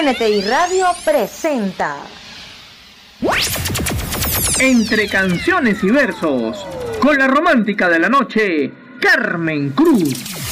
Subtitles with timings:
[0.00, 1.96] NTI Radio presenta.
[4.60, 6.64] Entre canciones y versos,
[7.00, 10.47] con la romántica de la noche, Carmen Cruz.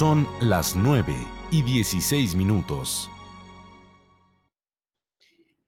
[0.00, 1.14] Son las 9
[1.50, 3.10] y 16 minutos.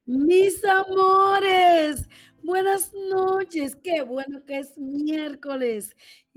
[0.06, 2.08] Mis amores,
[2.43, 3.76] buenas noches.
[3.76, 5.94] Qué bueno que es miércoles,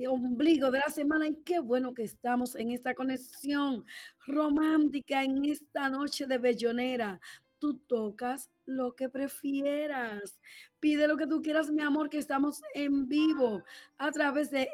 [0.09, 3.86] ombligo de la semana, y qué bueno que estamos en esta conexión
[4.27, 7.21] romántica en esta noche de bellonera.
[7.59, 10.38] Tú tocas lo que prefieras.
[10.81, 13.63] Pide lo que tú quieras, mi amor, que estamos en vivo
[13.97, 14.68] a través de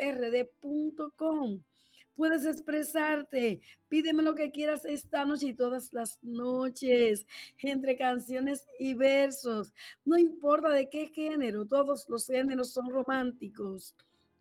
[0.00, 1.62] rd.com
[2.22, 3.60] puedes expresarte.
[3.88, 7.26] Pídeme lo que quieras esta noche y todas las noches,
[7.58, 9.72] entre canciones y versos.
[10.04, 13.96] No importa de qué género, todos los géneros son románticos.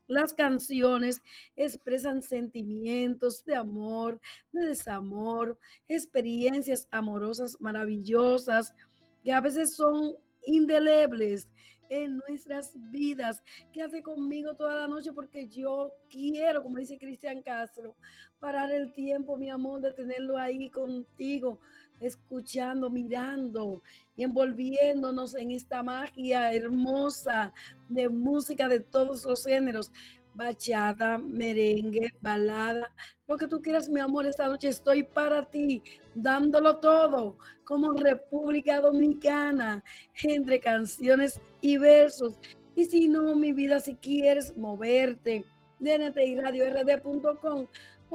[0.05, 1.23] Las canciones
[1.55, 5.57] expresan sentimientos de amor, de desamor,
[5.87, 8.75] experiencias amorosas maravillosas
[9.23, 11.47] que a veces son indelebles
[11.91, 13.43] en nuestras vidas.
[13.73, 17.95] Quédate conmigo toda la noche porque yo quiero, como dice Cristian Castro,
[18.39, 21.59] parar el tiempo, mi amor, de tenerlo ahí contigo,
[21.99, 23.83] escuchando, mirando
[24.15, 27.53] y envolviéndonos en esta magia hermosa
[27.89, 29.91] de música de todos los géneros.
[30.33, 32.89] Bachata, merengue, balada,
[33.27, 35.83] lo que tú quieras, mi amor, esta noche estoy para ti,
[36.15, 39.83] dándolo todo como República Dominicana,
[40.23, 42.39] entre canciones y versos.
[42.75, 45.45] Y si no, mi vida, si quieres moverte,
[45.79, 47.67] DNT y Radio RD.com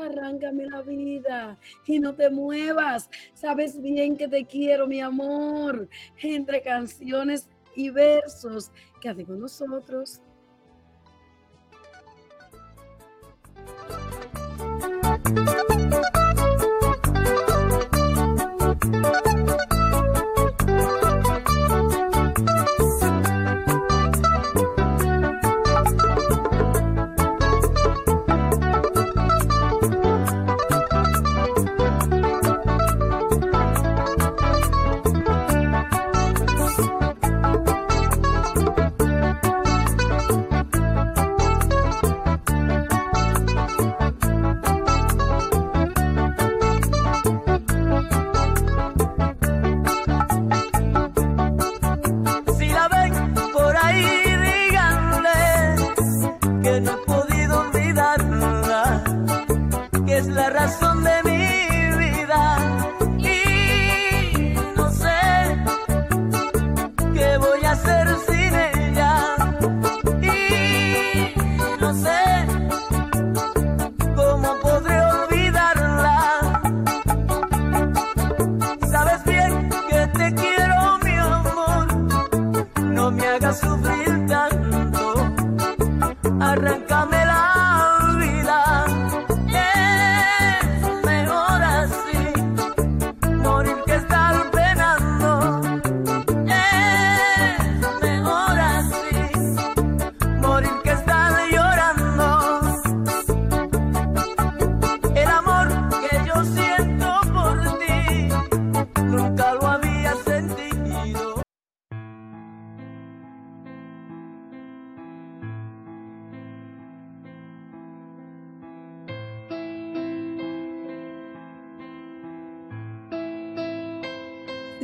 [0.02, 3.08] arráncame la vida y no te muevas.
[3.34, 5.88] Sabes bien que te quiero, mi amor.
[6.22, 8.70] Entre canciones y versos,
[9.00, 10.20] quédate con nosotros.
[18.92, 19.25] Thank you.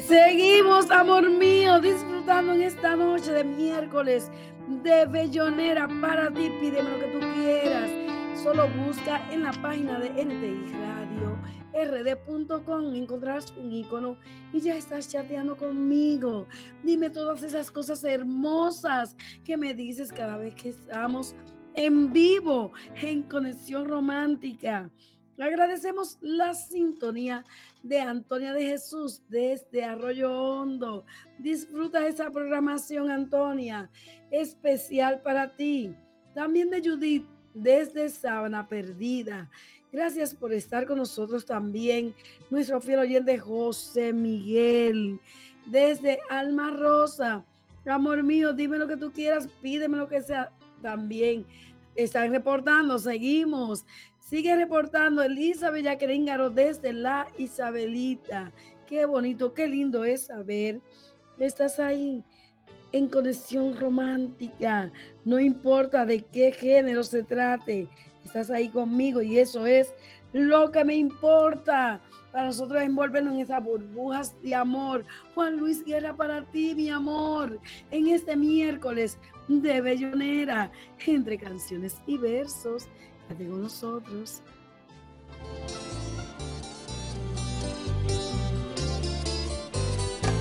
[0.07, 4.31] Seguimos, amor mío, disfrutando en esta noche de miércoles
[4.83, 6.51] de Bellonera para ti.
[6.61, 7.91] Pídeme lo que tú quieras.
[8.43, 11.39] Solo busca en la página de NTI Radio
[11.73, 14.17] rd.com encontrarás un icono
[14.53, 16.47] y ya estás chateando conmigo.
[16.83, 21.35] Dime todas esas cosas hermosas que me dices cada vez que estamos
[21.75, 24.91] en vivo, en conexión romántica.
[25.39, 27.45] Agradecemos la sintonía
[27.83, 31.05] de Antonia de Jesús desde Arroyo Hondo.
[31.39, 33.91] Disfruta esa programación, Antonia,
[34.31, 35.95] especial para ti.
[36.35, 39.51] También de Judith desde Sábana Perdida.
[39.93, 42.15] Gracias por estar con nosotros también.
[42.51, 45.21] Nuestro fiel oyente José Miguel
[45.67, 47.45] desde Alma Rosa.
[47.85, 51.45] Amor mío, dime lo que tú quieras, pídeme lo que sea también.
[51.95, 53.85] Están reportando, seguimos.
[54.33, 58.51] Sigue reportando Elizabeth Yaqueríngaro desde la Isabelita.
[58.87, 60.81] Qué bonito, qué lindo es saber
[61.37, 62.25] que estás ahí
[62.93, 64.91] en conexión romántica.
[65.27, 67.89] No importa de qué género se trate,
[68.25, 69.93] estás ahí conmigo y eso es
[70.33, 72.01] lo que me importa.
[72.33, 75.05] Para nosotros envolvernos en esas burbujas de amor.
[75.35, 77.61] Juan Luis Guerra para ti, mi amor.
[77.91, 80.73] En este miércoles de Bellonera,
[81.05, 82.89] entre canciones y versos
[83.35, 84.43] digo nosotros.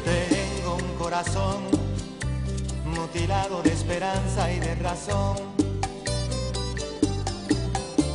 [0.03, 1.63] Tengo un corazón
[2.85, 5.37] mutilado de esperanza y de razón.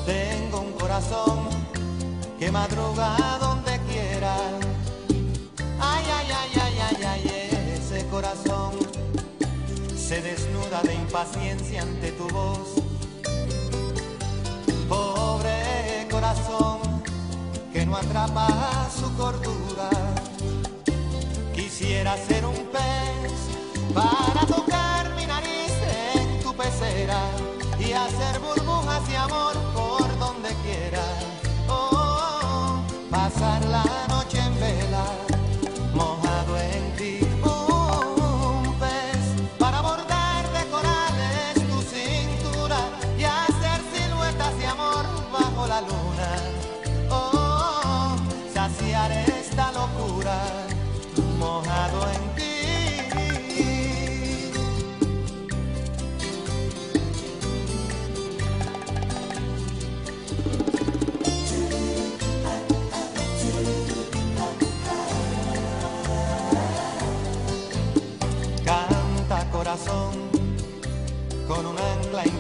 [0.05, 1.49] Tengo un corazón
[2.39, 4.37] que madruga donde quiera.
[5.81, 8.73] Ay, ay, ay, ay, ay, ay, ese corazón
[9.97, 12.86] se desnuda de impaciencia ante tu voz
[15.27, 16.79] pobre corazón
[17.73, 18.49] que no atrapa
[18.99, 19.91] su cordura.
[21.55, 23.33] Quisiera ser un pez
[23.99, 25.75] para tocar mi nariz
[26.17, 27.21] en tu pecera
[27.79, 31.05] y hacer burbujas de amor por donde quiera.
[31.69, 32.81] Oh,
[33.11, 33.86] pasar la noche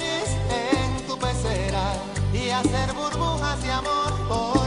[0.00, 1.92] en tu pecera
[2.32, 4.61] y hacer burbujas de amor por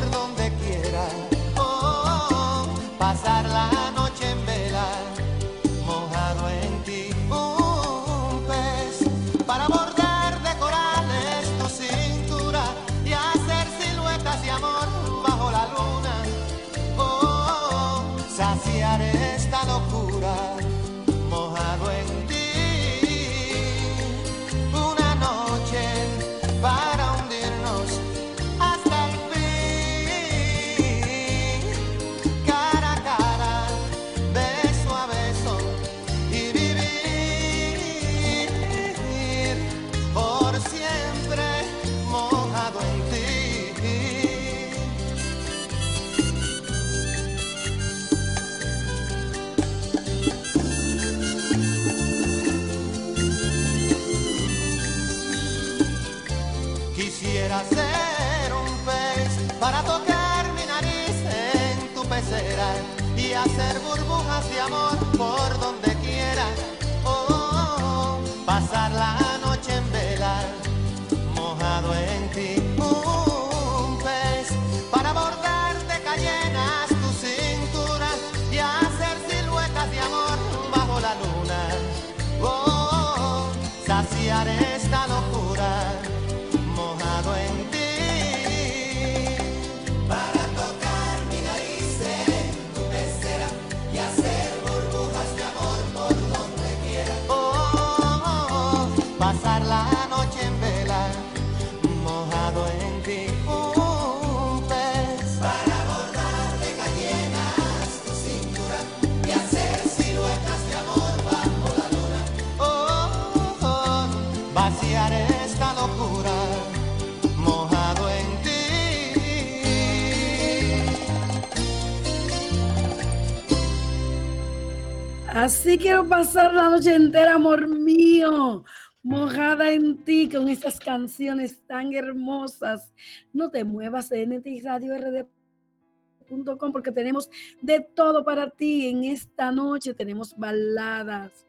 [125.45, 128.65] Así quiero pasar la noche entera, amor mío,
[129.03, 132.91] mojada en ti con estas canciones tan hermosas.
[133.31, 137.29] No te muevas NT Radio RD.com porque tenemos
[137.61, 139.93] de todo para ti en esta noche.
[139.93, 141.45] Tenemos baladas,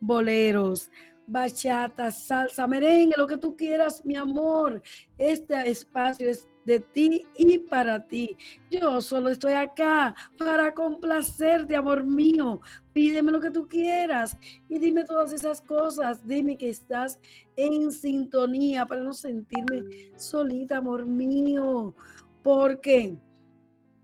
[0.00, 0.90] boleros,
[1.26, 4.80] bachata, salsa, merengue, lo que tú quieras, mi amor.
[5.18, 8.36] Este espacio es de ti y para ti.
[8.70, 12.60] Yo solo estoy acá para complacerte, amor mío.
[12.92, 14.36] Pídeme lo que tú quieras
[14.68, 16.26] y dime todas esas cosas.
[16.26, 17.18] Dime que estás
[17.56, 21.94] en sintonía para no sentirme solita, amor mío.
[22.42, 23.16] Porque,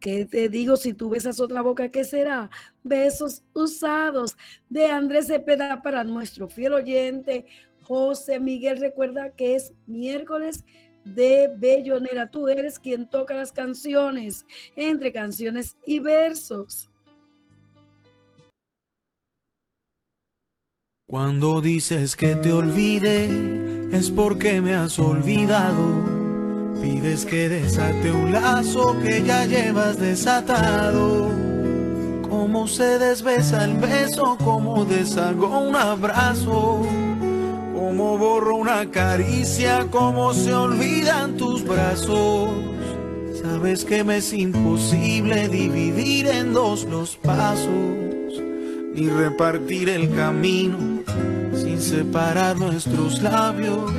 [0.01, 0.77] ¿qué te digo?
[0.77, 2.51] Si tú besas otra boca, ¿qué será?
[2.83, 4.37] Besos usados
[4.69, 7.47] de Andrés Cepeda para nuestro fiel oyente.
[7.83, 10.65] José Miguel, recuerda que es miércoles
[11.05, 12.31] de Bellonera.
[12.31, 16.91] Tú eres quien toca las canciones, entre canciones y versos.
[21.07, 26.05] Cuando dices que te olvide, es porque me has olvidado.
[26.81, 31.29] Pides que desate un lazo que ya llevas desatado.
[32.23, 36.87] Cómo se desbesa el beso, cómo deshago un abrazo.
[37.81, 42.51] Cómo borro una caricia, cómo se olvidan tus brazos.
[43.43, 47.71] Sabes que me es imposible dividir en dos los pasos
[48.95, 50.77] y repartir el camino
[51.55, 53.91] sin separar nuestros labios.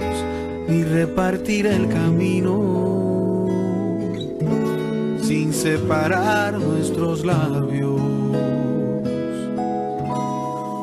[0.67, 3.47] ni repartir el camino
[5.23, 8.00] sin separar nuestros labios.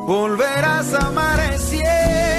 [0.05, 1.09] Volverás a
[1.57, 2.38] cierto,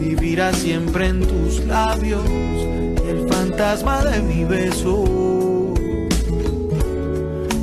[0.00, 2.24] vivirá siempre en tus labios.
[3.06, 5.04] El fantasma de mi beso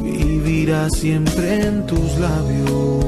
[0.03, 3.07] vivirá siempre en tus labios.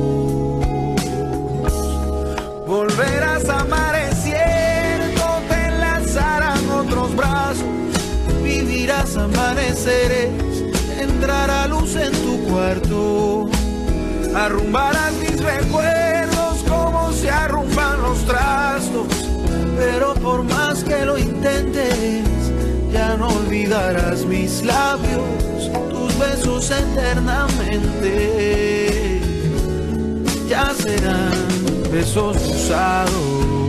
[2.67, 3.65] Volverás a
[4.23, 7.65] cierto, te enlazarán otros brazos,
[8.43, 10.29] vivirás amaneceres,
[10.99, 13.49] entrará luz en tu cuarto,
[14.35, 19.07] arrumbarás mis recuerdos como se arrumban los trastos,
[19.79, 22.25] pero por más que lo intentes,
[22.91, 29.21] ya no olvidarás mis labios, tus besos eternamente,
[30.49, 31.31] ya serán
[31.91, 33.68] besos usados.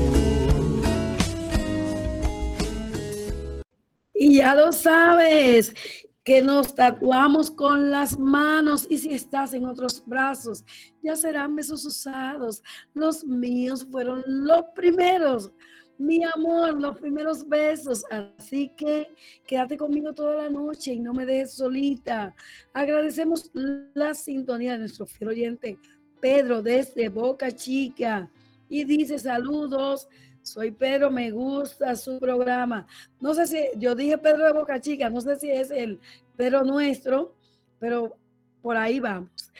[6.23, 10.63] Que nos tatuamos con las manos y si estás en otros brazos,
[11.01, 12.61] ya serán besos usados.
[12.93, 15.51] Los míos fueron los primeros,
[15.97, 18.03] mi amor, los primeros besos.
[18.37, 19.07] Así que
[19.47, 22.35] quédate conmigo toda la noche y no me dejes solita.
[22.73, 23.49] Agradecemos
[23.93, 25.79] la sintonía de nuestro fiel oyente
[26.19, 28.29] Pedro desde Boca Chica
[28.69, 30.07] y dice saludos.
[30.41, 32.87] Soy Pedro, me gusta su programa.
[33.19, 35.99] No sé si, yo dije Pedro de Boca Chica, no sé si es el
[36.35, 37.35] Pedro nuestro,
[37.79, 38.17] pero
[38.61, 39.51] por ahí vamos.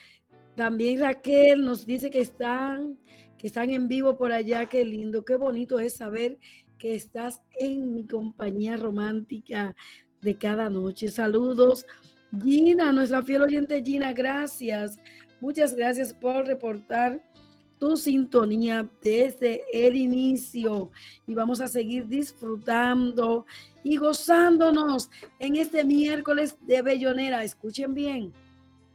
[0.55, 2.97] También Raquel nos dice que están,
[3.37, 6.37] que están en vivo por allá, qué lindo, qué bonito es saber
[6.77, 9.75] que estás en mi compañía romántica
[10.21, 11.09] de cada noche.
[11.09, 11.85] Saludos.
[12.43, 14.97] Gina, nuestra fiel oyente Gina, gracias.
[15.39, 17.21] Muchas gracias por reportar
[17.81, 20.91] tu sintonía desde el inicio
[21.25, 23.47] y vamos a seguir disfrutando
[23.83, 27.43] y gozándonos en este miércoles de Bellonera.
[27.43, 28.31] Escuchen bien,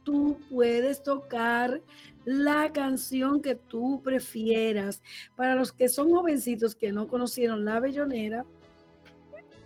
[0.05, 1.81] tú puedes tocar
[2.23, 5.03] la canción que tú prefieras.
[5.35, 8.45] Para los que son jovencitos que no conocieron la Bellonera,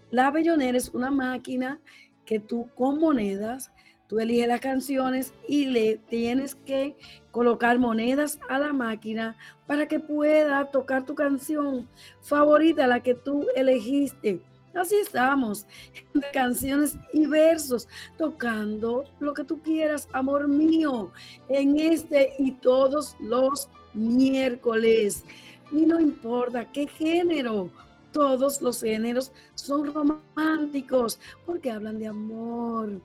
[0.09, 1.79] la Bellonera es una máquina
[2.25, 3.71] que tú con monedas
[4.11, 6.97] Tú eliges las canciones y le tienes que
[7.31, 11.87] colocar monedas a la máquina para que pueda tocar tu canción
[12.19, 14.41] favorita, la que tú elegiste.
[14.75, 15.65] Así estamos,
[16.13, 21.13] de canciones y versos, tocando lo que tú quieras, amor mío,
[21.47, 25.23] en este y todos los miércoles.
[25.71, 27.69] Y no importa qué género,
[28.11, 33.01] todos los géneros son románticos porque hablan de amor.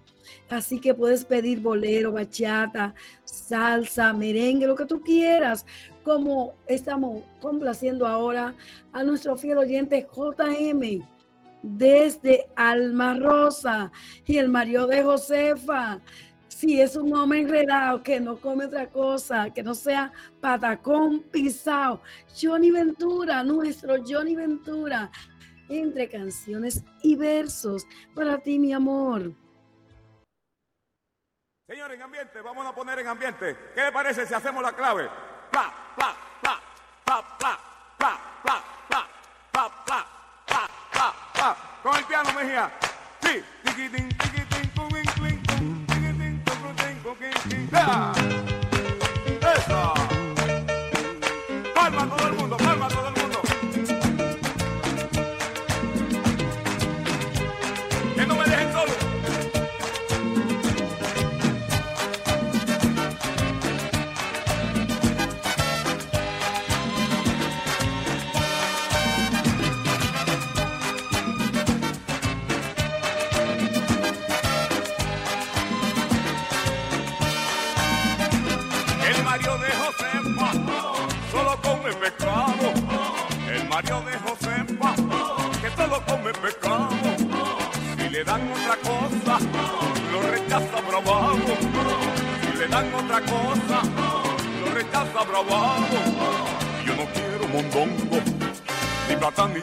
[0.49, 5.65] Así que puedes pedir bolero, bachata, salsa, merengue, lo que tú quieras,
[6.03, 8.55] como estamos complaciendo ahora
[8.93, 11.03] a nuestro fiel oyente JM
[11.63, 13.91] desde Alma Rosa
[14.25, 16.01] y el marido de Josefa.
[16.57, 22.01] Si es un hombre enredado que no come otra cosa, que no sea patacón pisado.
[22.35, 25.11] Johnny Ventura, nuestro Johnny Ventura,
[25.69, 27.87] entre canciones y versos.
[28.15, 29.35] Para ti, mi amor.
[31.69, 33.55] Señor, en ambiente, vamos a poner en ambiente.
[33.75, 35.11] ¿Qué le parece si hacemos la clave?
[35.51, 36.59] Pla, pla, pla,
[37.05, 37.59] pla, pla,
[37.99, 39.05] pla, pla, pla,
[39.53, 40.07] pla, pla,
[40.47, 41.57] pla, pla, pla.
[41.83, 42.73] Con el piano, Mejía.
[43.21, 43.45] Sí.
[43.63, 44.46] Tiquitín, tiquitín,
[47.73, 48.16] Nah.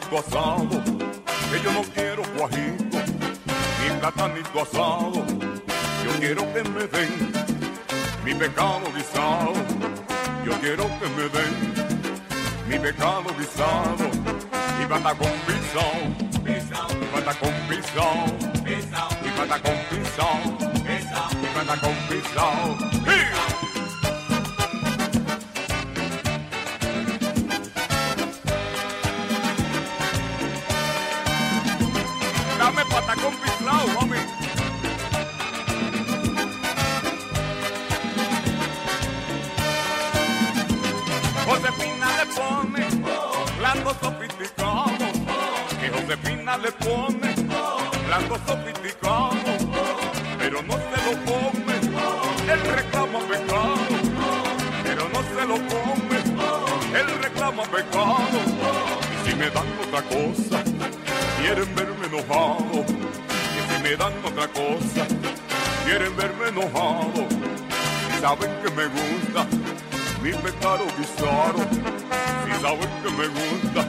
[0.04, 0.82] Platanito asado.
[1.50, 2.98] Que yo no quiero guajito,
[3.80, 5.24] ni platanito asado.
[6.04, 7.32] Yo quiero que me den
[8.24, 9.52] mi pecado guisado.
[10.44, 11.54] Yo quiero que me den
[12.68, 14.10] mi pecado guisado.
[14.82, 15.96] Y pata con pisao,
[16.44, 18.26] y pata con pisao,
[18.66, 20.40] y pata con pisao,
[21.42, 23.73] y pata con pisao.
[46.62, 47.34] Le pone
[48.06, 49.32] blanco sofisticado,
[50.38, 51.74] pero no se lo come,
[52.50, 53.74] él reclama pecado,
[54.82, 56.18] pero no se lo come,
[56.98, 58.38] él reclama pecado,
[59.12, 60.62] y si me dan otra cosa,
[61.38, 65.06] quieren verme enojado, y si me dan otra cosa,
[65.84, 67.26] quieren verme enojado,
[68.08, 69.46] y saben que me gusta
[70.22, 71.58] mi pecado guisado,
[72.46, 73.86] si saben que me gusta,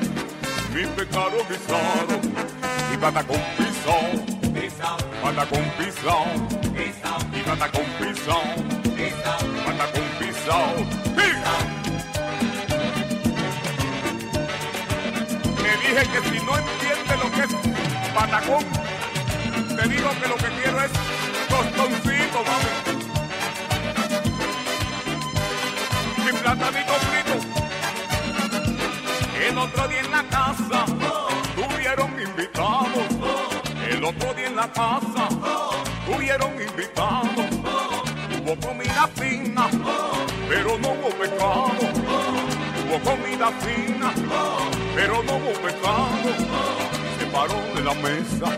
[0.74, 2.35] mi pecado guisado,
[2.94, 4.10] y pata con pisao,
[5.22, 6.26] pata con pisao,
[7.34, 8.44] y pata con pisao,
[9.66, 10.76] pata con pisao.
[15.62, 17.54] Me dije que si no entiende lo que es
[18.14, 18.66] patacón,
[19.76, 20.92] te digo que lo que quiero es
[21.50, 22.72] tostoncito, mami.
[26.26, 27.36] mi platanito frito.
[29.48, 30.86] El otro día en la casa
[34.06, 35.28] El otro en la casa
[36.06, 37.48] tuvieron invitados.
[38.38, 39.68] Hubo comida fina,
[40.48, 41.74] pero no hubo pecado.
[42.86, 44.14] Hubo comida fina,
[44.94, 46.30] pero no hubo pecado.
[47.18, 48.56] Se paró de la mesa,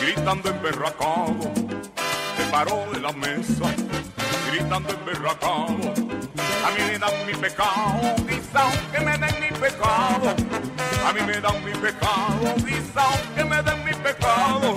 [0.00, 1.52] gritando emberracado.
[2.38, 3.74] Se paró de la mesa,
[4.50, 5.92] gritando emberracado.
[6.64, 10.79] A mí me dan mi pecado, guisao, que me den mi pecado.
[11.06, 14.74] A mí me dan mi pecado, guisao, que me den mi pecado.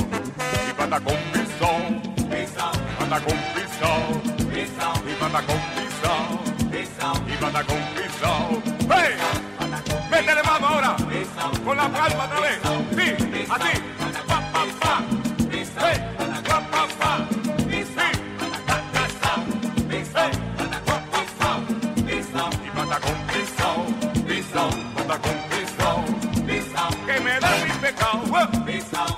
[0.70, 1.80] Y pata con pisao,
[3.00, 4.22] pata con pisao,
[5.06, 6.40] y pata con pisao,
[7.28, 8.62] y pata con pisao.
[8.90, 9.14] ¡Hey!
[10.10, 10.96] Métele mano ahora,
[11.66, 12.60] con la palma otra vez.
[12.96, 13.08] Sí,
[13.50, 13.93] así.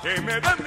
[0.06, 0.65] Give me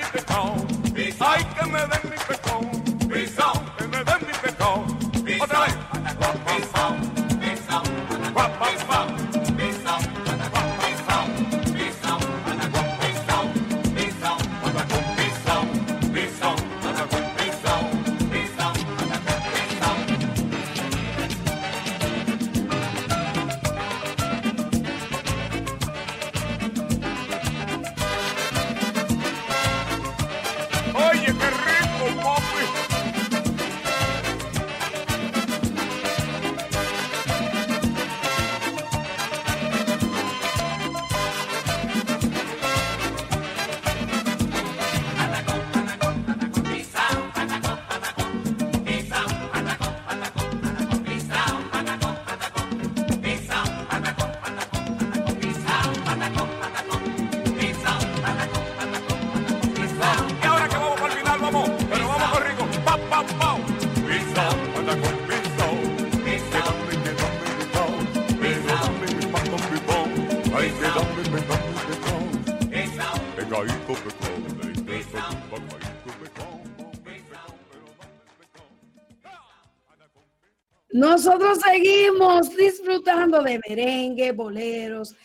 [81.79, 85.15] seguimos disfrutando de merengue, boleros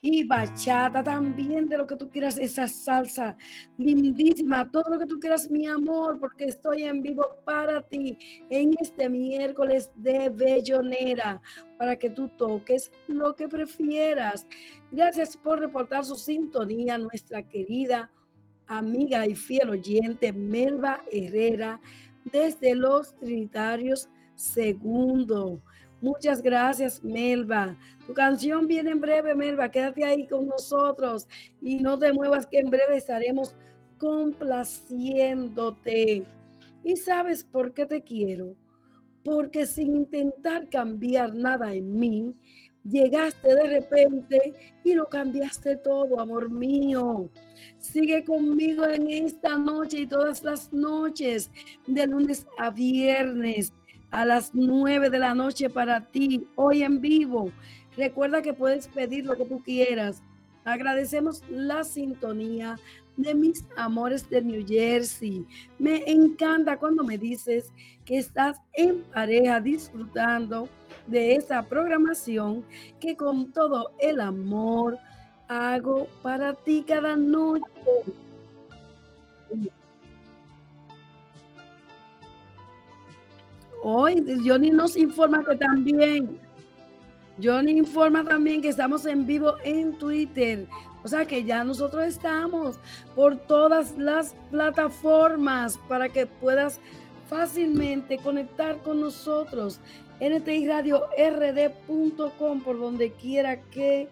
[0.00, 3.36] y bachata también de lo que tú quieras, esa salsa
[3.78, 8.16] lindísima, todo lo que tú quieras, mi amor, porque estoy en vivo para ti
[8.50, 11.40] en este miércoles de Bellonera,
[11.78, 14.46] para que tú toques lo que prefieras.
[14.92, 18.10] Gracias por reportar su sintonía, nuestra querida
[18.66, 21.80] amiga y fiel oyente Melba Herrera
[22.30, 25.62] desde los Trinitarios Segundo.
[26.04, 27.78] Muchas gracias, Melba.
[28.06, 29.70] Tu canción viene en breve, Melba.
[29.70, 31.26] Quédate ahí con nosotros
[31.62, 33.54] y no te muevas que en breve estaremos
[33.96, 36.26] complaciéndote.
[36.84, 38.54] ¿Y sabes por qué te quiero?
[39.24, 42.34] Porque sin intentar cambiar nada en mí,
[42.84, 44.52] llegaste de repente
[44.84, 47.30] y lo cambiaste todo, amor mío.
[47.78, 51.50] Sigue conmigo en esta noche y todas las noches,
[51.86, 53.72] de lunes a viernes
[54.14, 57.50] a las 9 de la noche para ti, hoy en vivo.
[57.96, 60.22] Recuerda que puedes pedir lo que tú quieras.
[60.64, 62.76] Agradecemos la sintonía
[63.16, 65.44] de mis amores de New Jersey.
[65.80, 67.72] Me encanta cuando me dices
[68.04, 70.68] que estás en pareja disfrutando
[71.08, 72.64] de esa programación
[73.00, 74.96] que con todo el amor
[75.48, 77.64] hago para ti cada noche.
[83.86, 86.38] Hoy Johnny nos informa que también,
[87.42, 90.66] Johnny informa también que estamos en vivo en Twitter.
[91.02, 92.78] O sea que ya nosotros estamos
[93.14, 96.80] por todas las plataformas para que puedas
[97.28, 99.80] fácilmente conectar con nosotros.
[100.18, 100.40] rd.com
[102.62, 104.08] por donde quiera que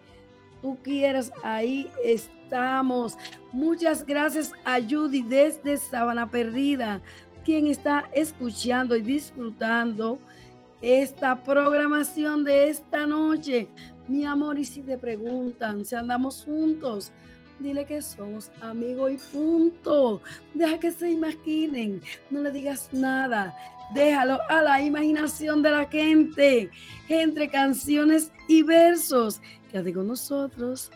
[0.61, 3.17] tú quieras, ahí estamos.
[3.51, 7.01] Muchas gracias a Judy desde Sabana Perdida
[7.43, 10.19] quien está escuchando y disfrutando
[10.81, 13.67] esta programación de esta noche.
[14.07, 17.11] Mi amor, y si te preguntan si andamos juntos,
[17.59, 20.21] dile que somos amigos y punto.
[20.53, 23.55] Deja que se imaginen, no le digas nada.
[23.93, 26.69] Déjalo a la imaginación de la gente,
[27.07, 29.39] entre canciones y versos.
[29.71, 30.91] Quédate con nosotros.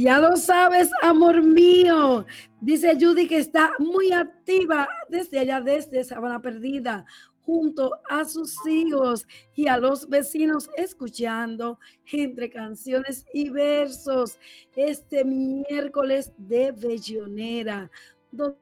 [0.00, 2.24] Ya lo sabes, amor mío.
[2.60, 7.04] Dice Judy que está muy activa desde allá, desde Sabana Perdida,
[7.40, 11.80] junto a sus hijos y a los vecinos, escuchando
[12.12, 14.38] entre canciones y versos
[14.76, 17.90] este miércoles de Bellonera,
[18.30, 18.56] donde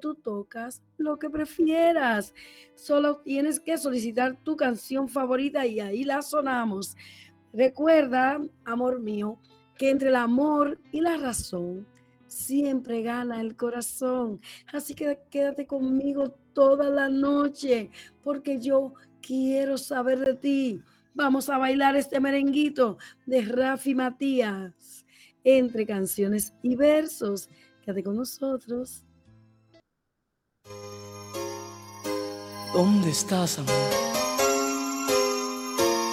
[0.00, 2.32] tú tocas lo que prefieras.
[2.74, 6.96] Solo tienes que solicitar tu canción favorita y ahí la sonamos.
[7.52, 9.38] Recuerda, amor mío,
[9.78, 11.86] que entre el amor y la razón
[12.26, 14.40] siempre gana el corazón.
[14.72, 17.90] Así que quédate conmigo toda la noche
[18.22, 20.82] porque yo quiero saber de ti.
[21.14, 25.04] Vamos a bailar este merenguito de Rafi Matías
[25.44, 27.48] entre canciones y versos.
[27.82, 29.04] Quédate con nosotros.
[32.74, 33.72] ¿Dónde estás, amor?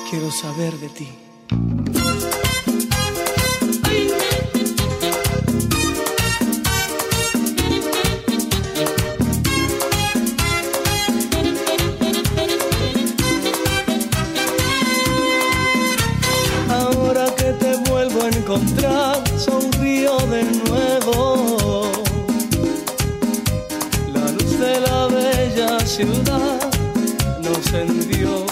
[0.09, 1.22] Quiero saber de ti.
[18.53, 21.91] Vuelvo a encontrar, sonrío de nuevo.
[24.13, 26.59] La luz de la bella ciudad
[27.41, 28.45] nos envió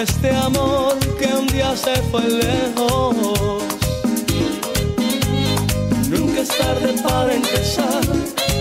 [0.00, 3.62] este amor que un día se fue lejos.
[6.08, 8.00] Nunca es tarde para empezar,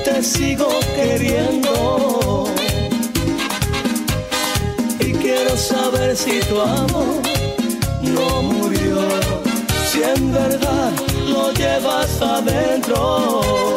[0.03, 2.45] te sigo queriendo.
[4.99, 7.21] Y quiero saber si tu amor
[8.01, 8.99] no murió,
[9.97, 10.91] si en verdad
[11.27, 13.76] lo llevas adentro.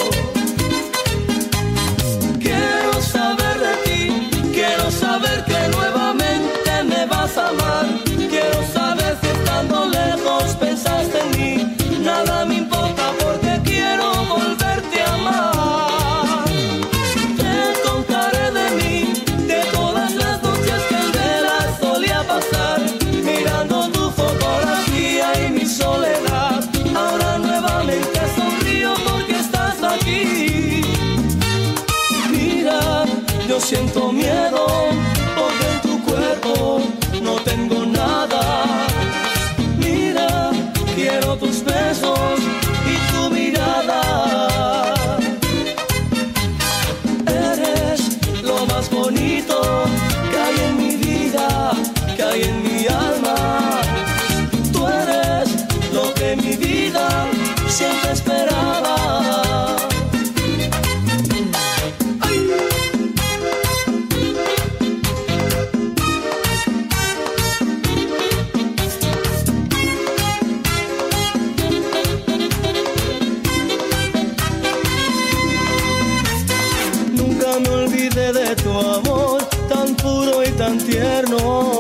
[78.71, 81.75] Tu amor tan puro y tan tierno.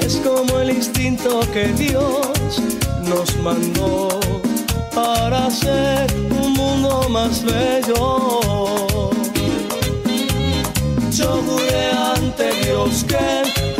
[0.00, 2.62] Es como el instinto que Dios
[3.08, 4.20] nos mandó
[4.94, 6.06] para hacer
[6.40, 9.10] un mundo más bello.
[11.18, 13.26] Yo juré ante Dios que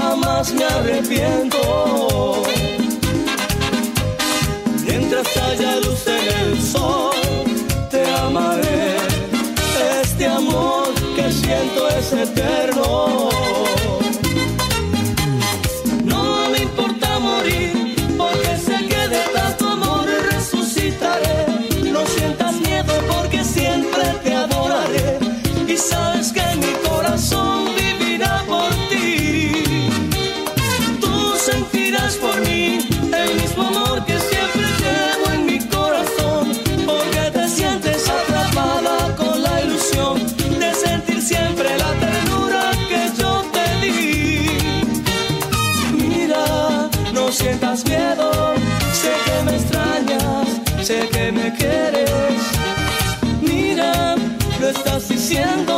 [0.01, 2.43] jamás me arrepiento.
[4.87, 7.14] Mientras haya luz en el sol,
[7.91, 8.86] te amaré.
[11.89, 13.29] Es eterno.
[47.85, 48.55] Miedo,
[48.93, 50.49] sé que me extrañas,
[50.83, 52.11] sé que me quieres.
[53.43, 54.14] Mira,
[54.61, 55.76] lo estás diciendo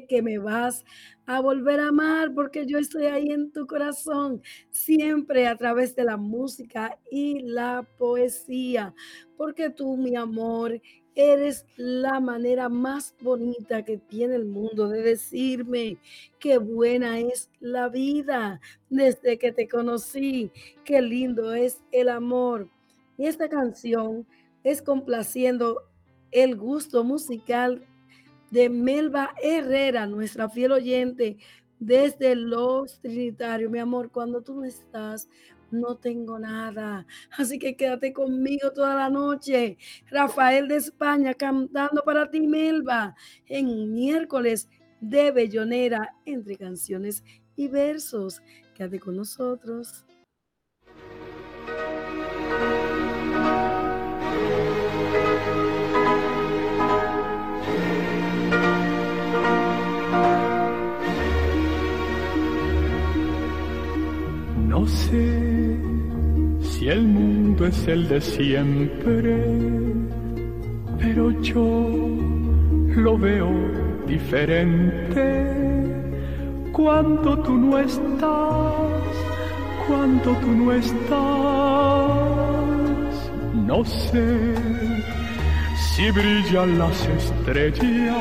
[0.00, 0.84] que me vas
[1.26, 6.04] a volver a amar porque yo estoy ahí en tu corazón, siempre a través de
[6.04, 8.94] la música y la poesía.
[9.36, 10.80] Porque tú, mi amor,
[11.14, 15.98] eres la manera más bonita que tiene el mundo de decirme
[16.38, 20.50] qué buena es la vida desde que te conocí,
[20.84, 22.68] qué lindo es el amor.
[23.18, 24.26] Y esta canción
[24.64, 25.82] es complaciendo
[26.30, 27.86] el gusto musical
[28.52, 31.38] de Melba Herrera, nuestra fiel oyente
[31.78, 33.72] desde Los Trinitarios.
[33.72, 35.26] Mi amor, cuando tú no estás,
[35.70, 37.06] no tengo nada.
[37.38, 39.78] Así que quédate conmigo toda la noche.
[40.10, 44.68] Rafael de España cantando para ti, Melba, en miércoles
[45.00, 47.24] de Bellonera, entre canciones
[47.56, 48.42] y versos.
[48.74, 50.04] Quédate con nosotros.
[64.82, 65.78] No sé
[66.60, 69.38] si el mundo es el de siempre,
[70.98, 71.88] pero yo
[72.96, 73.48] lo veo
[74.08, 75.24] diferente
[76.72, 78.74] cuando tú no estás,
[79.86, 81.12] cuando tú no estás.
[83.54, 84.56] No sé
[85.76, 88.16] si brillan las estrellas,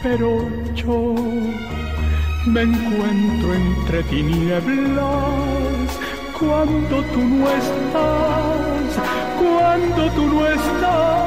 [0.00, 1.16] pero yo
[2.46, 5.02] me encuentro entre tinieblas.
[6.38, 8.98] Cuando tú no estás,
[9.38, 11.21] cuando tú no estás,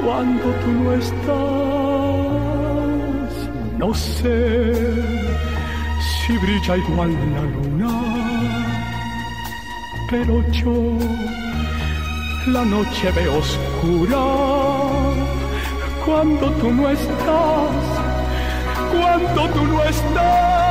[0.00, 1.24] cuando tú no estás.
[3.78, 4.84] No sé
[6.26, 7.94] si brilla igual la luna
[10.10, 10.96] pero yo
[12.46, 14.24] la noche veo oscura
[16.04, 17.84] cuando tú no estás,
[18.92, 20.63] cuando tú no estás.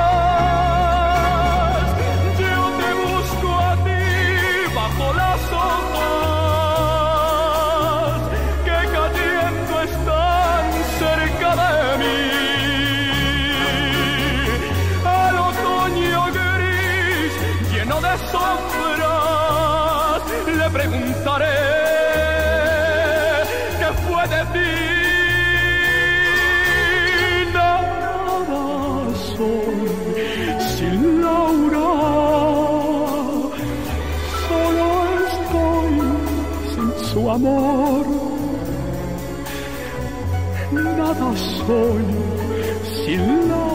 [29.36, 29.82] Soy
[30.76, 31.92] sin Laura,
[34.48, 34.88] solo
[35.28, 35.96] estoy
[36.72, 38.06] sin su amor.
[40.72, 41.30] Nada
[41.66, 42.06] soy
[43.06, 43.73] sin Laura,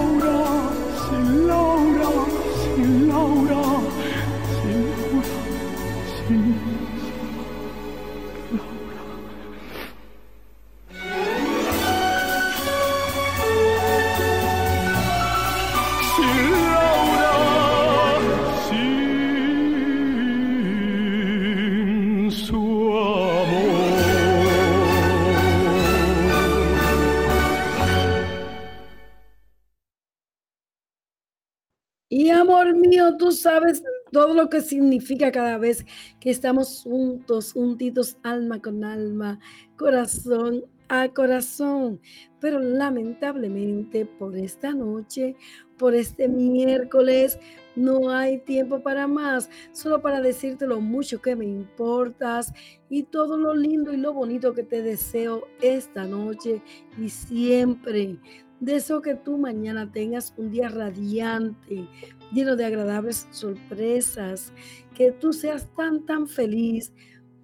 [33.49, 33.83] sabes
[34.13, 35.87] todo lo que significa cada vez
[36.21, 39.41] que estamos juntos, juntitos, alma con alma,
[39.77, 41.99] corazón a corazón.
[42.41, 45.35] Pero lamentablemente por esta noche,
[45.79, 47.39] por este miércoles,
[47.75, 52.53] no hay tiempo para más, solo para decirte lo mucho que me importas
[52.91, 56.61] y todo lo lindo y lo bonito que te deseo esta noche
[56.99, 58.19] y siempre.
[58.61, 61.89] Deseo que tú mañana tengas un día radiante,
[62.33, 64.53] lleno de agradables sorpresas,
[64.95, 66.93] que tú seas tan, tan feliz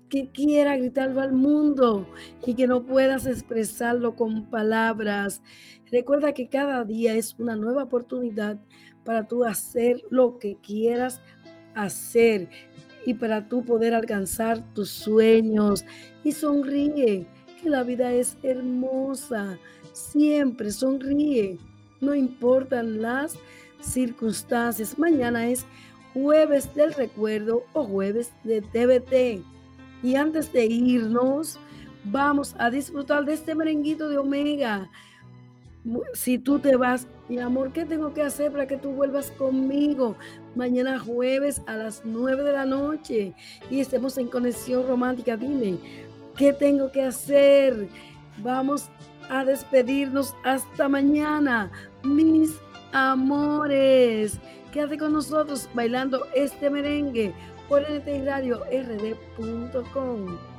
[0.09, 2.07] que quiera gritarlo al mundo
[2.47, 5.43] y que no puedas expresarlo con palabras.
[5.91, 8.61] Recuerda que cada día es una nueva oportunidad
[9.05, 11.21] para tú hacer lo que quieras
[11.75, 12.49] hacer
[13.07, 15.85] y para tú poder alcanzar tus sueños.
[16.23, 17.27] Y sonríe,
[17.63, 19.59] que la vida es hermosa.
[19.93, 21.59] Siempre sonríe,
[22.01, 23.37] no importan las
[23.81, 24.99] circunstancias.
[24.99, 25.67] Mañana es
[26.13, 29.45] jueves del recuerdo o jueves de TBT.
[30.03, 31.59] Y antes de irnos,
[32.05, 34.91] vamos a disfrutar de este merenguito de Omega.
[36.15, 40.17] Si tú te vas, mi amor, ¿qué tengo que hacer para que tú vuelvas conmigo?
[40.55, 43.35] Mañana jueves a las 9 de la noche
[43.71, 45.37] y estemos en conexión romántica.
[45.37, 45.79] Dime,
[46.37, 47.89] ¿qué tengo que hacer?
[48.39, 48.89] Vamos
[49.29, 51.71] a despedirnos hasta mañana,
[52.03, 52.53] mis
[52.95, 54.41] amores.
[54.73, 57.35] Quédate con nosotros bailando este merengue
[57.69, 57.83] por
[58.71, 60.54] rd.com.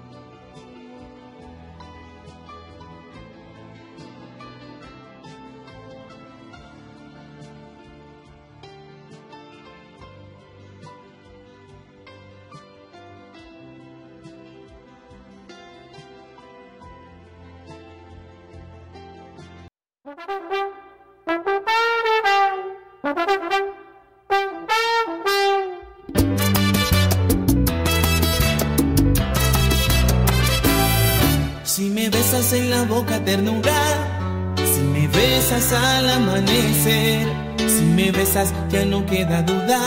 [38.76, 39.80] ya no queda duda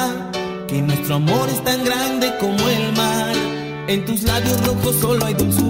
[0.67, 3.35] que nuestro amor es tan grande como el mar.
[3.87, 5.68] En tus labios rojos solo hay dulzura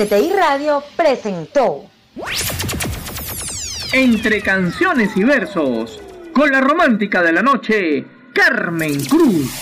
[0.00, 1.84] NTI Radio presentó
[3.92, 6.00] Entre canciones y versos,
[6.32, 9.59] con la romántica de la noche, Carmen Cruz.